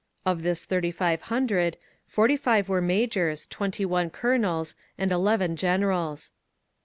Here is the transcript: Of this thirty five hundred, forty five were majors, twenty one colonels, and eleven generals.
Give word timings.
Of 0.25 0.41
this 0.41 0.65
thirty 0.65 0.89
five 0.89 1.21
hundred, 1.29 1.77
forty 2.07 2.35
five 2.35 2.67
were 2.67 2.81
majors, 2.81 3.45
twenty 3.45 3.85
one 3.85 4.09
colonels, 4.09 4.73
and 4.97 5.11
eleven 5.11 5.55
generals. 5.55 6.31